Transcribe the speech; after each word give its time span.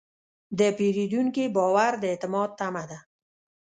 د 0.59 0.61
پیرودونکي 0.77 1.43
باور 1.55 1.91
د 1.99 2.03
اعتماد 2.11 2.49
تمه 2.59 2.83
ده. 2.89 2.99